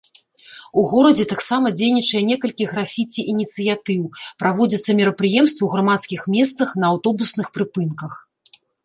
[0.83, 4.01] У горадзе таксама дзейнічае некалькі графіці-ініцыятыў,
[4.45, 8.13] праводзяцца мерапрыемствы ў грамадскіх месцах, на аўтобусных прыпынках.